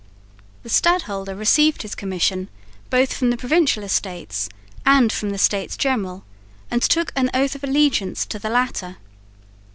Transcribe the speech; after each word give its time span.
The 0.63 0.69
stadholder 0.69 1.35
received 1.35 1.83
his 1.83 1.93
commission 1.93 2.49
both 2.89 3.13
from 3.13 3.29
the 3.29 3.37
Provincial 3.37 3.83
Estates 3.83 4.49
and 4.83 5.11
from 5.11 5.29
the 5.29 5.37
States 5.37 5.77
General 5.77 6.23
and 6.71 6.81
took 6.81 7.13
an 7.15 7.29
oath 7.35 7.53
of 7.53 7.63
allegiance 7.63 8.25
to 8.25 8.39
the 8.39 8.49
latter. 8.49 8.97